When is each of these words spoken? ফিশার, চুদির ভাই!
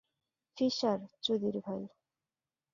ফিশার, 0.57 0.99
চুদির 1.23 1.55
ভাই! 1.65 1.81